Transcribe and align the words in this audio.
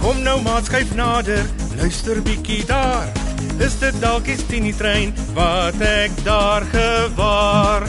Kom 0.00 0.22
nou 0.22 0.40
maat 0.42 0.68
skuif 0.68 0.94
nader, 0.94 1.44
luister 1.78 2.22
bietjie 2.22 2.64
daar. 2.68 3.08
Is 3.58 3.78
dit 3.80 4.00
dalk 4.00 4.28
die 4.28 4.36
Tini 4.48 4.74
trein 4.76 5.14
wat 5.36 5.80
ek 5.80 6.12
daar 6.24 6.66
gewaar? 6.72 7.88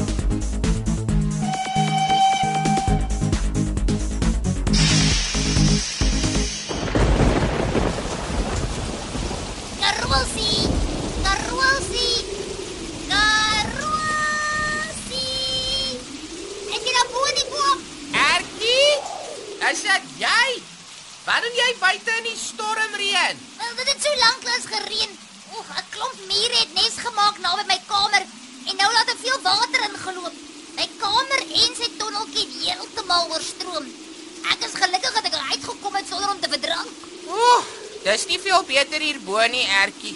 Ek 34.53 34.63
is 34.67 34.77
gelukkig 34.81 35.13
dat 35.17 35.27
ek 35.29 35.37
uitgekom 35.51 35.95
het 35.99 36.07
sonder 36.09 36.29
om 36.29 36.39
te 36.39 36.49
verdrink. 36.49 36.89
Ooh, 37.27 37.63
dis 38.03 38.25
nie 38.31 38.39
veel 38.39 38.63
beter 38.67 39.03
hier 39.03 39.19
bo 39.25 39.43
nie, 39.51 39.65
Ertjie. 39.83 40.15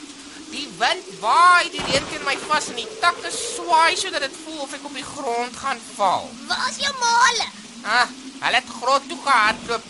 Die 0.52 0.68
wind 0.80 1.08
waai 1.24 1.70
die 1.72 1.84
reën 1.88 2.08
teen 2.10 2.26
my 2.28 2.36
vas 2.50 2.68
en 2.72 2.80
die 2.80 2.88
takke 3.00 3.30
swaai 3.32 3.96
sodat 4.00 4.26
dit 4.26 4.36
voel 4.44 4.66
of 4.66 4.74
ek 4.76 4.88
op 4.90 4.96
die 5.00 5.06
grond 5.08 5.56
gaan 5.64 5.80
val. 5.96 6.28
Waar 6.50 6.66
is 6.70 6.80
jou 6.84 6.92
male? 7.00 7.48
Ah, 7.84 8.08
hulle 8.44 8.60
het 8.60 8.74
grot 8.80 9.08
toe 9.08 9.20
gehardloop, 9.24 9.86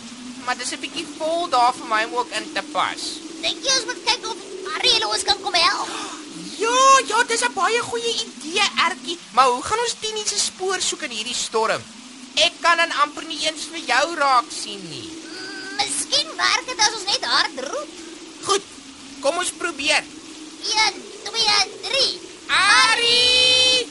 maar 0.46 0.58
dis 0.58 0.72
'n 0.72 0.82
bietjie 0.84 1.06
vol 1.18 1.48
daar 1.48 1.74
vir 1.78 1.88
my 1.94 2.02
om 2.04 2.14
ook 2.20 2.30
in 2.38 2.46
te 2.54 2.62
pas. 2.72 3.02
Dink 3.42 3.64
jy 3.66 3.74
ons 3.78 3.88
moet 3.90 4.04
kyk 4.06 4.28
of 4.30 4.38
Ariel 4.76 5.08
ons 5.08 5.24
kan 5.24 5.40
kom 5.42 5.54
help? 5.54 5.88
Ja, 6.58 6.82
ja, 7.10 7.22
dis 7.24 7.42
'n 7.42 7.52
baie 7.54 7.80
goeie 7.90 8.12
idee, 8.24 8.66
Ertjie. 8.86 9.18
Maar 9.32 9.48
hoe 9.48 9.62
gaan 9.62 9.78
ons 9.78 9.96
Tini 10.00 10.22
se 10.26 10.38
spoor 10.38 10.80
soek 10.80 11.02
in 11.02 11.10
hierdie 11.10 11.34
storm? 11.34 11.82
Kan 12.72 12.88
dan 12.88 13.00
amper 13.04 13.24
nie 13.28 13.36
eens 13.44 13.66
vir 13.68 13.82
jou 13.84 14.14
raak 14.16 14.46
sien 14.48 14.80
nie. 14.88 15.04
Miskien 15.76 16.30
werk 16.38 16.64
dit 16.70 16.78
as 16.80 16.94
ons 16.96 17.04
net 17.04 17.26
hard 17.28 17.58
roep. 17.66 17.90
Goed, 18.46 18.70
kom 19.20 19.36
ons 19.42 19.50
probeer. 19.60 20.00
1 20.70 20.96
2 21.26 21.44
3. 21.84 22.08
Ari! 22.62 23.84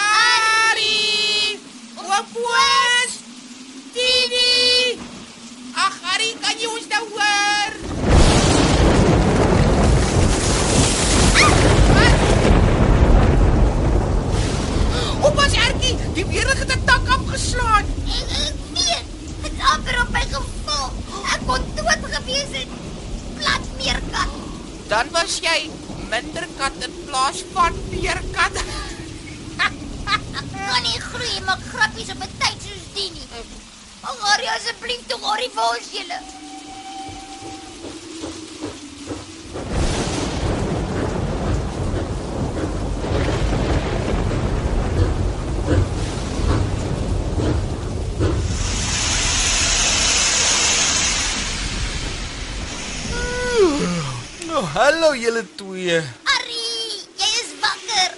Ari! 0.00 1.60
Oopos! 2.00 3.20
Tini! 3.92 4.96
Ag, 5.84 6.00
Ari, 6.16 6.32
kan 6.40 6.56
jy 6.64 6.72
ons 6.78 6.88
nou 6.96 7.04
hoor? 7.12 7.84
Oppas 15.24 15.54
Ertjie, 15.56 15.94
die 16.16 16.24
weerlig 16.28 16.58
het 16.58 16.72
'n 16.76 16.84
tak 16.84 17.04
afgeslaan. 17.08 17.84
Ek 18.18 18.28
ek 18.46 18.56
weet. 18.76 19.06
Dit 19.42 19.52
het 19.56 19.60
amper 19.72 19.96
op 20.02 20.10
my 20.12 20.24
geval. 20.32 20.86
Ek 21.32 21.40
kon 21.46 21.62
dood 21.76 22.02
gewees 22.14 22.50
het. 22.58 22.70
Plat 23.38 23.64
meerkat. 23.78 24.30
Dan 24.88 25.10
was 25.10 25.38
jy 25.40 25.70
minder 26.10 26.46
kat 26.58 26.76
in 26.84 26.94
plaas 27.06 27.42
van 27.52 27.76
meerkat. 27.90 28.58
Kan 30.54 30.82
nie 30.82 31.00
groei 31.00 31.40
maar 31.46 31.60
grappies 31.70 32.10
op 32.14 32.22
'n 32.24 32.32
tyd 32.40 32.58
soos 32.66 32.86
die 32.94 33.10
nie. 33.16 33.28
Ag, 34.00 34.16
Harry, 34.20 34.48
asseblief 34.56 35.06
toe 35.06 35.20
Harry 35.22 35.48
vir 35.54 35.64
ons 35.70 35.88
julle. 35.96 36.18
Hallo 54.74 55.14
julle 55.14 55.44
twee. 55.54 56.00
Harry, 56.26 56.62
jy 57.14 57.28
is 57.40 57.52
wakker. 57.62 58.14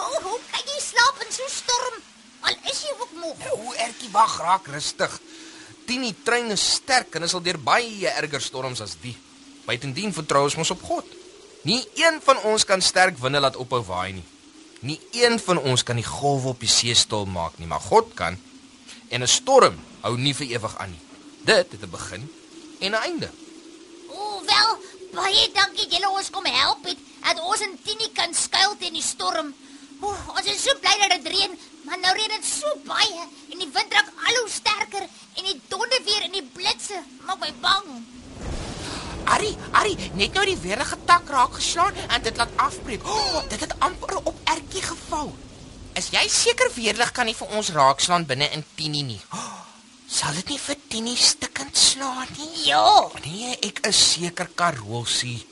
Hoe 0.00 0.20
hoe 0.26 0.38
kan 0.50 0.66
jy 0.66 0.80
slaap 0.82 1.20
in 1.22 1.30
so 1.30 1.46
'n 1.46 1.54
storm? 1.54 1.96
Al 2.42 2.56
is 2.70 2.80
jy 2.82 2.94
ook 2.98 3.12
moeg. 3.22 3.38
O, 3.52 3.72
Ertjie, 3.78 4.10
wag, 4.10 4.34
raak 4.40 4.66
rustig. 4.66 5.20
Tini 5.86 6.14
trein 6.24 6.50
is 6.50 6.64
sterk 6.74 7.14
en 7.14 7.22
is 7.22 7.34
al 7.34 7.42
deur 7.42 7.58
baie 7.58 8.08
erger 8.08 8.40
storms 8.40 8.80
as 8.80 8.96
die. 9.00 9.16
Buitendien 9.66 10.12
vertrou 10.12 10.44
ons 10.44 10.56
mos 10.56 10.70
op 10.70 10.82
God. 10.82 11.06
Nie 11.62 11.86
een 11.94 12.20
van 12.24 12.38
ons 12.42 12.64
kan 12.64 12.80
sterk 12.80 13.18
winde 13.18 13.40
laat 13.40 13.56
ophou 13.56 13.82
waai 13.82 14.12
nie. 14.12 14.26
Nie 14.80 15.00
een 15.12 15.38
van 15.38 15.58
ons 15.58 15.82
kan 15.82 15.96
die 15.96 16.04
golwe 16.04 16.48
op 16.48 16.60
die 16.60 16.68
see 16.68 16.94
stil 16.94 17.24
maak 17.26 17.58
nie, 17.58 17.66
maar 17.66 17.80
God 17.80 18.14
kan. 18.14 18.36
En 19.08 19.22
'n 19.22 19.26
storm 19.26 19.78
hou 20.00 20.18
nie 20.18 20.34
vir 20.34 20.46
ewig 20.46 20.76
aan 20.78 20.90
nie. 20.90 21.00
Dit 21.44 21.72
het 21.72 21.82
'n 21.82 21.90
begin 21.90 22.28
en 22.80 22.90
'n 22.90 22.94
einde. 22.94 23.30
O, 24.08 24.42
wel, 24.44 24.78
baie 25.14 25.44
dankie 25.54 25.86
dat 25.86 25.94
julle 25.96 26.10
ons 26.18 26.30
kom 26.34 26.46
help 26.48 26.88
het. 26.88 26.98
Dat 27.24 27.40
ons 27.40 27.62
in 27.64 27.76
Tini 27.84 28.10
kan 28.16 28.34
skuil 28.36 28.74
teen 28.80 28.96
die 28.98 29.04
storm. 29.04 29.52
O, 30.00 30.10
ons 30.34 30.48
is 30.50 30.60
so 30.62 30.74
bly 30.82 30.94
dat 31.00 31.14
dit 31.16 31.30
reën, 31.32 31.54
maar 31.86 32.00
nou 32.02 32.12
reën 32.16 32.34
dit 32.34 32.48
so 32.48 32.72
baie 32.88 33.22
en 33.22 33.60
die 33.62 33.70
wind 33.72 33.94
raak 33.94 34.10
al 34.26 34.40
hoe 34.40 34.50
sterker 34.52 35.06
en 35.06 35.46
die 35.46 35.56
donder 35.70 36.02
weer 36.04 36.26
en 36.26 36.34
die 36.34 36.44
blitse 36.56 36.98
maak 37.24 37.40
my 37.40 37.52
bang. 37.62 37.88
Ari, 39.32 39.54
Ari, 39.72 39.94
net 40.18 40.34
nou 40.36 40.44
die 40.44 40.58
weerlige 40.60 40.98
tak 41.08 41.30
raak 41.32 41.56
geslaan 41.56 41.96
en 42.10 42.26
dit 42.26 42.36
laat 42.36 42.52
afbreek. 42.60 43.06
Oh, 43.08 43.40
dit 43.48 43.60
het 43.60 43.72
amper 43.80 44.18
op 44.20 44.36
Ertjie 44.52 44.84
geval. 44.84 45.32
Is 45.96 46.10
jy 46.12 46.26
seker 46.28 46.68
weerlig 46.74 47.14
kan 47.14 47.30
nie 47.30 47.36
vir 47.38 47.54
ons 47.56 47.70
raakslaan 47.72 48.26
binne 48.28 48.50
in 48.52 48.66
Tini 48.76 49.04
nie? 49.06 49.20
Oh, 49.32 49.62
sal 50.10 50.34
dit 50.42 50.52
nie 50.52 50.60
vir 50.60 50.80
Tini 50.90 51.16
stikkend 51.16 51.53
slaan 51.76 52.28
nie? 52.38 52.66
Ja, 52.68 53.10
Nee, 53.24 53.56
ek 53.60 53.86
is 53.88 54.12
seker 54.12 54.48
Karosie. 54.54 55.46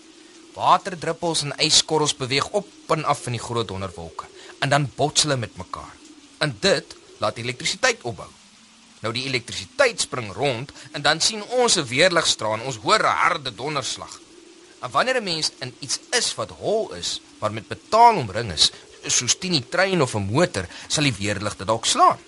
Waterdruppels 0.55 1.43
en 1.43 1.55
yskorrels 1.65 2.15
beweeg 2.16 2.49
op 2.50 2.69
en 2.88 3.05
af 3.05 3.27
in 3.27 3.38
die 3.38 3.41
groot 3.41 3.69
donderwolke 3.69 4.28
en 4.62 4.69
dan 4.69 4.91
bots 4.97 5.22
hulle 5.25 5.37
met 5.37 5.56
mekaar. 5.56 5.94
En 6.38 6.56
dit 6.61 6.97
laat 7.19 7.38
elektrisiteit 7.41 8.03
opbou. 8.03 8.28
Nou 9.02 9.12
die 9.14 9.25
elektrisiteit 9.26 10.00
spring 10.00 10.31
rond 10.32 10.70
en 10.93 11.02
dan 11.02 11.20
sien 11.20 11.43
ons 11.43 11.76
'n 11.76 11.87
weerligstraal 11.87 12.61
ons 12.61 12.76
hoor 12.76 13.02
'n 13.02 13.19
harde 13.25 13.55
donderslag. 13.55 14.20
En 14.81 14.91
wanneer 14.91 15.17
'n 15.17 15.25
mens 15.25 15.50
in 15.58 15.75
iets 15.79 15.99
is 16.11 16.35
wat 16.35 16.50
hol 16.50 16.94
is, 16.94 17.20
maar 17.38 17.52
met 17.52 17.69
metaal 17.69 18.17
omring 18.17 18.52
is, 18.52 18.70
soos 19.06 19.37
'n 19.41 19.64
trein 19.69 20.02
of 20.02 20.14
'n 20.14 20.31
motor, 20.31 20.67
sal 20.88 21.02
die 21.02 21.14
weerlig 21.19 21.56
dit 21.56 21.67
dalk 21.67 21.87
slaan. 21.87 22.19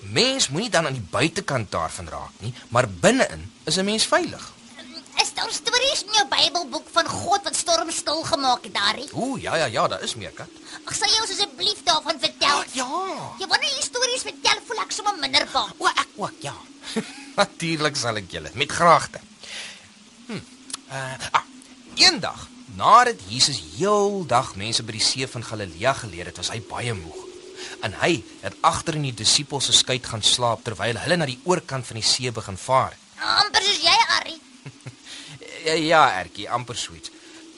Mens 0.00 0.48
moenie 0.48 0.70
dan 0.70 0.86
aan 0.86 0.96
die 0.96 1.08
buitekant 1.10 1.70
daarvan 1.70 2.08
raak 2.08 2.40
nie, 2.40 2.54
maar 2.68 2.88
binne-in 2.88 3.52
is 3.64 3.76
'n 3.76 3.84
mens 3.84 4.06
veilig. 4.06 4.52
is 5.22 5.32
daar 5.34 5.50
stories 5.50 6.02
in 6.04 6.12
jou 6.12 6.26
Bybelboek 6.28 6.88
van 6.92 7.06
God 7.08 7.42
wat 7.46 7.56
storms 7.56 7.96
stil 7.96 8.22
gemaak 8.22 8.64
het, 8.64 8.76
Harry? 8.76 9.06
Ooh, 9.12 9.40
ja 9.40 9.56
ja 9.56 9.66
ja, 9.66 9.88
daar 9.88 10.02
is 10.02 10.14
meer 10.14 10.30
kat. 10.30 10.48
Ag, 10.84 10.94
sal 10.94 11.08
jy 11.08 11.20
ons 11.20 11.30
asseblief 11.30 11.82
daarvan 11.86 12.18
vertel? 12.20 12.62
ja. 12.72 12.88
Ja, 13.38 13.46
wanneer 13.46 13.72
jy 13.76 13.82
stories 13.82 14.26
vertel, 14.26 14.58
voel 14.66 14.82
ek 14.84 14.92
sommer 14.92 15.16
minder 15.20 15.46
bang. 15.52 15.70
O, 15.78 15.86
ek 15.86 16.08
ook, 16.16 16.40
ja. 16.40 16.54
Natuurlik 17.40 17.96
sal 17.96 18.16
ek 18.16 18.30
julle 18.30 18.50
met 18.54 18.72
graagte. 18.72 19.20
Hm. 20.26 20.40
Uh, 20.90 21.14
ah, 21.30 21.46
eendag, 21.94 22.48
nadat 22.76 23.22
Jesus 23.28 23.62
heeldag 23.76 24.54
mense 24.60 24.82
by 24.82 24.98
die 24.98 25.04
see 25.04 25.28
van 25.30 25.46
Galilea 25.46 25.94
geleer 26.04 26.30
het, 26.30 26.42
was 26.42 26.52
hy 26.54 26.60
baie 26.68 26.94
moeg. 26.94 27.23
En 27.80 27.94
hy 28.00 28.22
het 28.40 28.56
agter 28.60 28.94
in 28.94 29.02
die 29.08 29.14
disippels 29.14 29.64
se 29.64 29.72
skuit 29.72 30.06
gaan 30.06 30.22
slaap 30.22 30.64
terwyl 30.64 30.98
hulle 30.98 31.16
na 31.16 31.26
die 31.26 31.40
oorkant 31.44 31.86
van 31.86 32.00
die 32.00 32.06
see 32.06 32.32
begin 32.32 32.56
vaar. 32.56 32.96
Amper 33.40 33.62
soos 33.62 33.82
jy, 33.82 33.98
Arrie. 34.18 34.40
Ja, 35.64 35.72
ja 35.72 36.02
Ertjie, 36.20 36.50
amper 36.50 36.76
soets. 36.76 37.10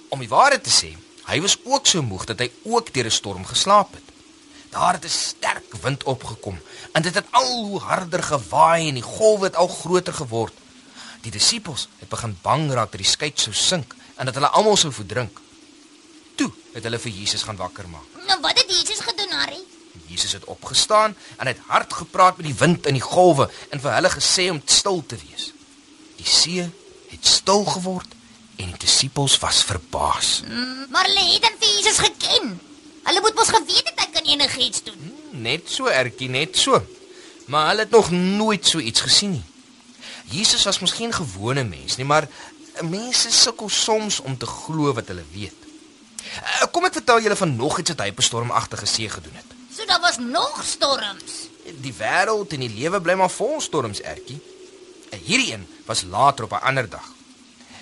Om 0.09 0.23
die 0.23 0.31
waarheid 0.31 0.63
te 0.63 0.71
sê, 0.71 0.93
hy 1.27 1.41
was 1.43 1.57
ook 1.65 1.89
so 1.91 2.03
moeg 2.07 2.27
dat 2.31 2.45
hy 2.45 2.51
ook 2.71 2.93
deur 2.95 3.07
'n 3.07 3.11
storm 3.11 3.45
geslaap 3.47 3.95
het. 3.99 4.13
Daar 4.71 4.95
het 4.95 5.05
'n 5.05 5.09
sterk 5.09 5.75
wind 5.83 6.05
opgekom 6.05 6.61
en 6.93 7.03
dit 7.03 7.15
het 7.15 7.27
al 7.31 7.65
hoe 7.65 7.81
harder 7.81 8.23
gewaai 8.23 8.89
en 8.89 8.95
die 8.95 9.03
golwe 9.03 9.45
het 9.45 9.57
al 9.57 9.69
groter 9.69 10.15
geword. 10.15 10.55
Die 11.21 11.31
disippels 11.31 11.89
het 11.99 12.09
begin 12.09 12.39
bang 12.43 12.71
raak 12.71 12.91
dat 12.91 13.01
die 13.01 13.11
skei 13.11 13.33
sou 13.35 13.55
sink 13.55 13.95
en 14.17 14.27
dat 14.27 14.35
hulle 14.35 14.49
almal 14.49 14.77
sou 14.77 14.93
verdrink. 14.93 15.41
Toe 16.35 16.53
het 16.73 16.83
hulle 16.83 16.99
vir 16.99 17.13
Jesus 17.13 17.43
gaan 17.43 17.57
wakker 17.57 17.89
maak. 17.89 18.07
Nou 18.27 18.41
wat 18.41 18.59
het 18.59 18.71
Jesus 18.71 19.01
gedoen, 19.01 19.33
Arrie? 19.33 19.65
Jesus 20.17 20.33
het 20.33 20.45
opgestaan 20.49 21.15
en 21.37 21.47
het 21.47 21.61
hard 21.69 21.93
gepraat 21.93 22.37
met 22.41 22.47
die 22.49 22.57
wind 22.59 22.87
en 22.89 22.97
die 22.97 23.05
golwe 23.05 23.51
en 23.71 23.81
vir 23.85 23.93
hulle 23.99 24.11
gesê 24.15 24.49
om 24.51 24.63
stil 24.65 25.03
te 25.07 25.19
wees. 25.21 25.51
Die 26.17 26.29
see 26.29 26.65
het 27.13 27.27
stil 27.27 27.65
geword 27.77 28.15
en 28.57 28.73
die 28.73 28.81
disippels 28.87 29.37
was 29.43 29.61
verbaas. 29.69 30.41
Maar 30.89 31.05
hulle 31.11 31.27
het 31.35 31.43
dan 31.45 31.59
vir 31.61 31.75
Jesus 31.77 32.01
geken. 32.01 32.55
Hulle 33.07 33.21
moet 33.21 33.37
mos 33.39 33.53
geweet 33.53 33.91
het 33.93 34.01
hy 34.01 34.07
kan 34.15 34.31
enigiets 34.33 34.83
doen. 34.89 35.13
Net 35.45 35.69
so 35.71 35.93
ertjie, 35.93 36.29
net 36.33 36.57
so. 36.59 36.81
Maar 37.47 37.69
hulle 37.71 37.85
het 37.85 37.93
nog 37.95 38.11
nooit 38.11 38.67
so 38.67 38.81
iets 38.81 39.05
gesien 39.05 39.37
nie. 39.37 39.45
Jesus 40.33 40.65
was 40.65 40.81
mos 40.83 40.97
geen 40.97 41.13
gewone 41.15 41.63
mens 41.65 41.97
nie, 42.01 42.07
maar 42.09 42.27
mense 42.83 43.31
sukkel 43.31 43.69
soms 43.69 44.21
om 44.21 44.35
te 44.39 44.47
glo 44.47 44.93
wat 44.97 45.13
hulle 45.13 45.25
weet. 45.33 45.69
Eh, 46.43 46.67
Kom 46.73 46.85
ek 46.89 46.99
vertel 46.99 47.23
julle 47.23 47.37
van 47.39 47.55
nog 47.57 47.79
iets 47.79 47.95
wat 47.95 48.03
hy 48.03 48.09
op 48.11 48.19
'n 48.19 48.31
stormagtige 48.31 48.87
see 48.87 49.09
gedoen 49.09 49.37
het. 49.39 49.56
So 49.77 49.85
daar 49.85 50.01
was 50.01 50.17
nog 50.19 50.63
storms. 50.65 51.33
Die 51.83 51.95
wêreld 51.99 52.53
en 52.57 52.61
die 52.65 52.71
lewe 52.73 53.01
bly 53.01 53.15
maar 53.15 53.31
vol 53.31 53.61
storms, 53.61 54.01
ertjie. 54.01 54.39
En 55.11 55.19
hierdie 55.19 55.53
een 55.53 55.67
was 55.87 56.03
later 56.03 56.45
op 56.45 56.53
'n 56.53 56.65
ander 56.69 56.89
dag. 56.89 57.09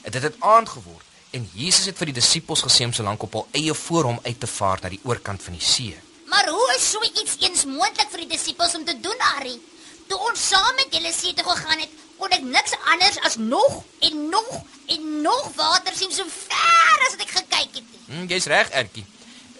Dit 0.03 0.23
het 0.23 0.35
aand 0.39 0.69
geword 0.69 1.05
en 1.31 1.51
Jesus 1.53 1.85
het 1.87 1.97
vir 1.97 2.07
die 2.07 2.15
disippels 2.15 2.63
gesê 2.63 2.85
om 2.85 2.93
so 2.93 3.03
lank 3.03 3.23
op 3.23 3.33
hul 3.33 3.47
eie 3.51 3.75
voor 3.75 4.05
hom 4.05 4.19
uit 4.23 4.41
te 4.41 4.47
vaar 4.47 4.79
na 4.83 4.89
die 4.89 5.01
oorkant 5.03 5.43
van 5.43 5.53
die 5.53 5.63
see. 5.63 5.99
Maar 6.27 6.49
hoe 6.49 6.75
is 6.77 6.91
so 6.91 7.03
iets 7.03 7.37
eens 7.41 7.65
moontlik 7.65 8.11
vir 8.11 8.19
die 8.19 8.29
disippels 8.29 8.75
om 8.75 8.85
te 8.85 9.01
doen, 9.01 9.17
Harry? 9.19 9.59
Toe 10.07 10.19
ons 10.19 10.49
saam 10.49 10.75
met 10.75 10.87
julle 10.91 11.13
see 11.13 11.35
toe 11.35 11.45
gegaan 11.45 11.79
het, 11.79 11.89
kon 12.19 12.29
ek 12.31 12.43
niks 12.43 12.73
anders 12.93 13.19
as 13.21 13.37
nog 13.37 13.83
en 13.99 14.29
nog 14.29 14.61
en 14.87 15.21
nog 15.23 15.51
water 15.55 15.93
sien 15.97 16.13
so 16.13 16.25
ver 16.29 17.07
as 17.07 17.17
wat 17.17 17.21
ek 17.27 17.31
gekyk 17.31 17.75
het. 17.75 17.85
nie. 18.07 18.17
Hm, 18.17 18.27
jy's 18.27 18.45
reg, 18.47 18.69
Ertjie. 18.71 19.05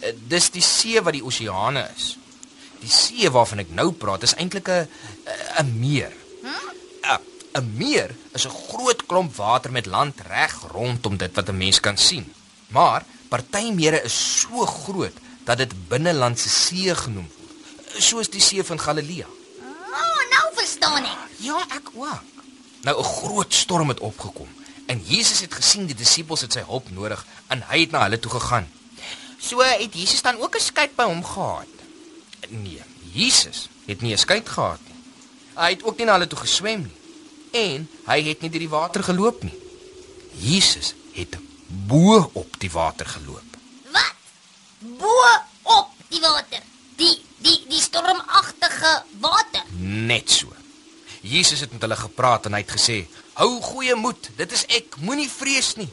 Eh, 0.01 0.13
Dis 0.29 0.51
die 0.51 0.63
see 0.63 1.03
wat 1.03 1.13
die 1.13 1.25
oseane 1.25 1.91
is. 1.97 2.17
Die 2.85 2.93
see 2.93 3.31
waarvan 3.33 3.65
ek 3.65 3.73
nou 3.73 3.91
praat 3.93 4.27
is 4.29 4.37
eintlik 4.37 4.69
'n 4.69 4.89
'n 5.61 5.71
meer. 5.81 6.13
Hm? 6.43 6.71
'n 7.55 7.67
Meer 7.79 8.11
is 8.37 8.47
'n 8.47 8.59
groot 8.69 9.07
klomp 9.07 9.37
water 9.37 9.71
met 9.71 9.87
land 9.87 10.21
reg 10.27 10.55
rondom 10.73 11.17
dit 11.17 11.35
wat 11.35 11.49
'n 11.49 11.57
mens 11.57 11.81
kan 11.81 11.97
sien. 11.97 12.27
Maar 12.69 13.05
party 13.29 13.71
mere 13.71 14.03
is 14.03 14.17
so 14.41 14.67
groot 14.67 15.17
dat 15.45 15.59
dit 15.59 15.89
binnelandse 15.89 16.49
see 16.49 16.95
genoem 16.95 17.29
word, 17.37 18.03
soos 18.03 18.29
die 18.29 18.41
see 18.41 18.65
van 18.65 18.81
Galilea. 18.81 19.27
Oh, 19.27 20.21
nou 20.35 20.47
verstaan 20.55 21.05
ek. 21.05 21.19
Ja, 21.39 21.59
ek 21.69 21.91
ook. 21.95 22.23
Nou 22.83 22.99
'n 22.99 23.05
groot 23.05 23.55
storm 23.55 23.89
het 23.89 24.01
opgekom 24.01 24.49
en 24.87 25.03
Jesus 25.05 25.41
het 25.41 25.55
gesien 25.55 25.87
die 25.87 25.95
disippels 25.95 26.41
het 26.41 26.53
sy 26.53 26.65
hulp 26.67 26.91
nodig 26.91 27.27
en 27.49 27.63
hy 27.69 27.81
het 27.81 27.91
na 27.91 28.03
hulle 28.03 28.19
toe 28.19 28.31
gegaan. 28.31 28.69
So 29.39 29.61
het 29.61 29.95
Jesus 29.95 30.23
dan 30.23 30.41
ook 30.41 30.57
'n 30.57 30.61
skei 30.61 30.89
by 30.97 31.05
hom 31.05 31.25
gehad. 31.25 31.67
Nee, 32.55 32.83
Jesus 33.13 33.69
het 33.87 34.01
nie 34.01 34.13
'n 34.15 34.19
skei 34.19 34.43
gehad 34.45 34.81
nie. 34.87 35.01
Hy 35.55 35.71
het 35.71 35.83
ook 35.83 35.97
nie 35.97 36.07
na 36.07 36.13
hulle 36.13 36.27
toe 36.27 36.39
geswem 36.39 36.83
nie 36.83 37.03
en 37.55 37.89
hy 38.07 38.19
het 38.23 38.41
nie 38.41 38.51
deur 38.51 38.65
die 38.65 38.69
water 38.69 39.03
geloop 39.03 39.43
nie. 39.43 39.55
Jesus 40.43 40.95
het 41.15 41.39
bo 41.67 42.31
op 42.33 42.59
die 42.59 42.71
water 42.71 43.07
geloop. 43.07 43.59
Wat? 43.95 44.15
Bo 44.79 45.15
op 45.63 45.91
die 46.09 46.21
water. 46.21 46.63
Die 46.97 47.15
die 47.39 47.59
die 47.69 47.81
stormagtige 47.81 49.03
water. 49.21 49.63
Net 49.79 50.31
so. 50.31 50.53
Jesus 51.21 51.61
het 51.61 51.73
met 51.73 51.81
hulle 51.81 51.97
gepraat 51.97 52.47
en 52.47 52.53
hy 52.53 52.61
het 52.61 52.75
gesê: 52.75 53.07
"Hou 53.33 53.61
goeie 53.63 53.95
moed, 53.95 54.31
dit 54.37 54.53
is 54.53 54.67
ek, 54.67 54.97
moenie 55.01 55.31
vrees 55.31 55.75
nie." 55.77 55.89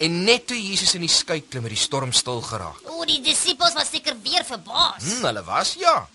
En 0.00 0.24
net 0.24 0.46
toe 0.46 0.58
Jesus 0.58 0.94
in 0.94 1.04
die 1.06 1.12
skei 1.12 1.40
klim, 1.46 1.62
het 1.68 1.74
die 1.74 1.80
storm 1.80 2.12
stil 2.12 2.40
geraak. 2.42 2.80
O, 2.90 3.04
die 3.04 3.20
disippels 3.22 3.76
was 3.78 3.90
seker 3.94 4.16
weer 4.22 4.44
verbaas. 4.44 5.02
Hm, 5.02 5.24
hulle 5.28 5.44
was 5.46 5.74
ja. 5.78 6.08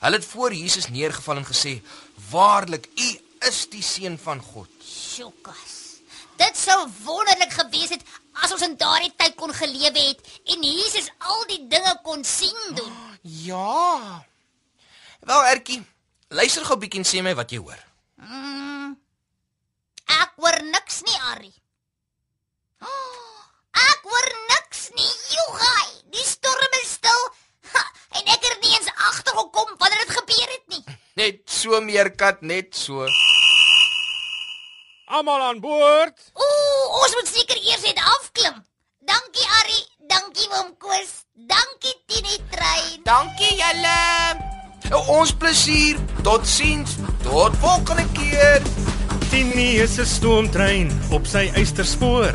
Hulle 0.00 0.16
het 0.16 0.24
voor 0.24 0.54
Jesus 0.54 0.88
neergeval 0.88 1.36
en 1.36 1.46
gesê: 1.46 1.82
"Waarlik, 2.30 2.88
U 2.96 3.08
is 3.48 3.66
die 3.68 3.82
seun 3.82 4.18
van 4.18 4.40
God." 4.40 4.68
Sjokas. 4.84 5.74
Dit 6.36 6.56
sou 6.56 6.88
wonderlik 7.04 7.52
gewees 7.52 7.88
het 7.88 8.02
as 8.44 8.52
ons 8.52 8.62
in 8.66 8.76
daardie 8.76 9.12
tyd 9.16 9.34
kon 9.40 9.52
gelewe 9.56 10.02
het 10.10 10.20
en 10.52 10.62
Jesus 10.62 11.08
al 11.18 11.44
die 11.48 11.62
dinge 11.68 11.94
kon 12.04 12.24
sien 12.24 12.74
doen. 12.74 12.92
Ja. 13.22 14.24
Wel, 15.20 15.44
Ertjie, 15.44 15.80
luister 16.28 16.64
gou 16.64 16.76
bietjie 16.78 17.00
en 17.00 17.08
sê 17.08 17.22
my 17.24 17.32
wat 17.38 17.50
jy 17.50 17.58
hoor. 17.58 17.80
Mm, 18.20 18.92
ek 20.20 20.36
hoor 20.36 20.60
niks 20.68 21.00
nie, 21.08 21.16
Ari. 21.32 21.52
Oh, 22.84 23.40
ek 23.72 24.04
hoor 24.04 24.28
niks 24.52 24.90
nie, 24.94 25.12
Jogai. 25.32 25.88
Die 26.12 26.28
storm 26.28 26.78
is 26.82 26.92
stil. 27.00 27.22
Ha, 27.72 27.84
en 28.20 28.34
ek 28.36 28.44
het 28.44 28.60
nie 28.62 28.76
agtergekom 29.36 29.74
wanneer 29.78 29.98
dit 29.98 30.16
gebeur 30.16 30.48
het 30.50 30.64
nie. 30.66 30.84
Net 31.14 31.40
so 31.44 31.80
meerkat, 31.80 32.40
net 32.42 32.76
so. 32.76 33.06
Almal 35.06 35.40
aan 35.40 35.60
boord. 35.60 36.18
Ooh, 36.34 37.02
ons 37.02 37.14
moet 37.14 37.28
seker 37.28 37.56
eers 37.56 37.82
net 37.82 38.00
afklim. 38.18 38.64
Dankie, 39.06 39.46
Ari. 39.60 39.80
Dankie, 40.08 40.48
oom 40.50 40.74
Koos. 40.78 41.22
Dankie, 41.32 41.94
Tini 42.06 42.38
Trein. 42.50 43.02
Dankie 43.04 43.54
julle. 43.54 45.04
Ons 45.06 45.32
plesier. 45.32 45.98
Totsiens. 46.22 46.96
Tot 47.22 47.56
volgende 47.62 48.06
keer. 48.12 48.62
Tini 49.30 49.76
is 49.82 49.98
'n 49.98 50.06
stoomtrein 50.06 50.90
op 51.10 51.26
sy 51.26 51.50
eysterspoor. 51.54 52.34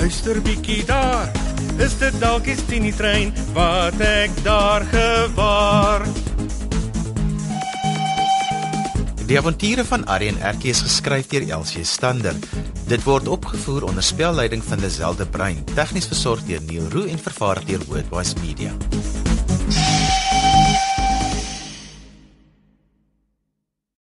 luister 0.00 0.38
bietjie 0.40 0.80
daar. 0.88 1.28
Is 1.80 1.92
dit 2.00 2.14
dalk 2.20 2.46
die 2.48 2.56
Tini 2.68 2.92
trein 2.96 3.34
wat 3.52 4.00
ek 4.04 4.32
daar 4.44 4.84
gewaar? 4.88 6.06
Die 9.28 9.38
avonture 9.38 9.84
van 9.86 10.06
en 10.08 10.40
Erkie 10.40 10.72
is 10.72 10.82
geskryf 10.82 11.28
deur 11.30 11.44
Elsie 11.58 11.84
Stander. 11.84 12.34
Dit 12.88 13.04
word 13.04 13.28
opgevoer 13.28 13.86
onder 13.92 14.02
spelleiding 14.02 14.64
van 14.64 14.80
Lazelle 14.80 15.16
de 15.16 15.26
Bruin, 15.26 15.62
tegnies 15.74 16.08
versorg 16.10 16.42
deur 16.48 16.64
Neil 16.66 16.88
Roo 16.90 17.06
en 17.06 17.18
vervaar 17.18 17.60
deur 17.66 17.84
Wordwise 17.86 18.34
Media. 18.42 18.72